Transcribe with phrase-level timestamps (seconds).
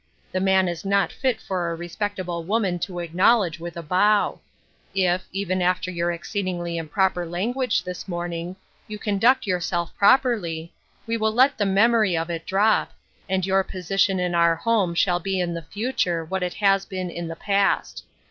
[0.31, 4.39] The man is not fit for a respectable woman to acknowledge with a bow.
[4.95, 8.55] If, even after your exceedingly improper language this morning,
[8.87, 10.71] you conduct yourself prop erty,
[11.05, 12.93] we will let the memory of it drop,
[13.29, 16.57] and your position in our home shall be in the future what it 2IO A
[16.57, 16.67] PLAIN UNDERSTANDING.
[16.71, 18.03] has been in the past.